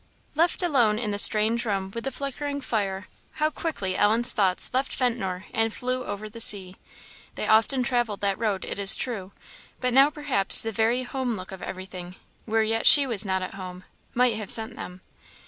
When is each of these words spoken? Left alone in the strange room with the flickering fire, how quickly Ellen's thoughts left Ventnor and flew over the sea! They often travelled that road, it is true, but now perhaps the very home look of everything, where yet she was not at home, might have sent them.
Left 0.33 0.63
alone 0.63 0.97
in 0.97 1.11
the 1.11 1.19
strange 1.19 1.63
room 1.63 1.91
with 1.91 2.05
the 2.05 2.11
flickering 2.11 2.59
fire, 2.59 3.07
how 3.33 3.51
quickly 3.51 3.95
Ellen's 3.95 4.33
thoughts 4.33 4.71
left 4.73 4.95
Ventnor 4.95 5.45
and 5.53 5.71
flew 5.71 6.03
over 6.05 6.27
the 6.27 6.41
sea! 6.41 6.75
They 7.35 7.45
often 7.45 7.83
travelled 7.83 8.21
that 8.21 8.39
road, 8.39 8.65
it 8.65 8.79
is 8.79 8.95
true, 8.95 9.31
but 9.79 9.93
now 9.93 10.09
perhaps 10.09 10.59
the 10.59 10.71
very 10.71 11.03
home 11.03 11.35
look 11.35 11.51
of 11.51 11.61
everything, 11.61 12.15
where 12.45 12.63
yet 12.63 12.87
she 12.87 13.05
was 13.05 13.23
not 13.25 13.43
at 13.43 13.53
home, 13.53 13.83
might 14.15 14.33
have 14.37 14.49
sent 14.49 14.75
them. 14.75 15.01